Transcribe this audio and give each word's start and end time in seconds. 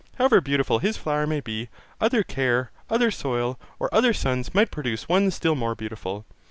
However 0.15 0.41
beautiful 0.41 0.79
his 0.79 0.97
flower 0.97 1.27
may 1.27 1.41
be, 1.41 1.69
other 1.99 2.23
care, 2.23 2.71
other 2.89 3.11
soil, 3.11 3.59
or 3.77 3.87
other 3.93 4.13
suns, 4.15 4.51
might 4.55 4.71
produce 4.71 5.07
one 5.07 5.29
still 5.29 5.53
more 5.53 5.75
beautiful. 5.75 6.25